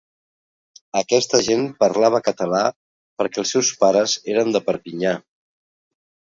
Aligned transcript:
Aquesta 1.01 1.41
gent 1.47 1.67
parlava 1.83 2.21
català 2.29 2.61
perquè 3.23 3.41
els 3.45 3.53
seus 3.57 3.71
pares 3.85 4.17
eren 4.35 4.57
de 4.57 4.63
Perpinyà! 4.71 5.15